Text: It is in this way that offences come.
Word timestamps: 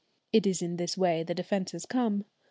It 0.33 0.47
is 0.47 0.63
in 0.63 0.77
this 0.77 0.97
way 0.97 1.21
that 1.21 1.37
offences 1.39 1.85
come. 1.85 2.25